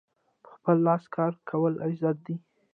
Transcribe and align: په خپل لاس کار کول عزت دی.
په 0.43 0.49
خپل 0.55 0.75
لاس 0.87 1.03
کار 1.15 1.33
کول 1.49 1.73
عزت 1.87 2.17
دی. 2.25 2.35